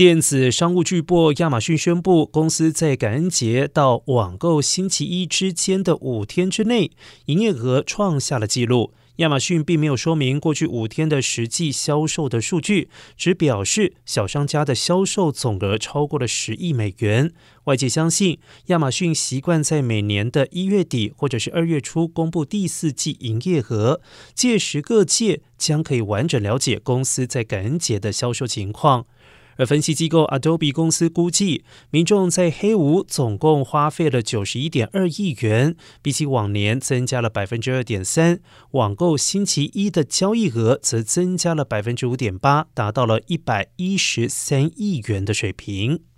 [0.00, 6.90] 电子商务巨擘亚马逊宣布，公司在感恩节到网购星期一之间的五天之内，
[7.26, 8.94] 营业额创下了纪录。
[9.16, 17.34] 亚马逊并没有说明过去五天的实际销售的数据，只表示小商家的销售总额超过了十亿美元。
[17.64, 18.38] 外界相信，
[18.68, 24.00] 亚马逊习惯在每年的一月底或者是二月初公布第四季营业额，
[24.34, 29.04] 届时各界将可以完整了解公司在感恩节的销售情况。
[29.56, 38.40] 而分析机构 Adobe 公司估计，民众在黑五总共花费了九十一点二亿元，比起往年增加了百分之二点三。
[38.72, 46.09] 网购星期一的交易额则增加了百分之五点八，达到了一百一十三亿元的水平。